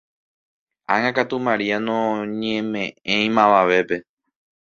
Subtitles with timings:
[0.95, 3.97] Ág̃akatu Maria noñemeʼẽi mavavépe.